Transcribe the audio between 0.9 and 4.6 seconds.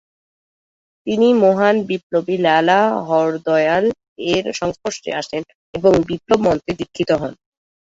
তিনি মহান বিপ্লবী লালা হরদয়াল-এর